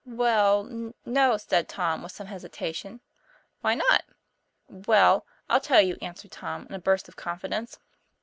[0.03, 3.01] "Well, no," said Tom with some hesitation."
[3.61, 4.01] Why not?"
[4.87, 7.77] "Well, I'll tell you," answered Tom, in a burst of confidence.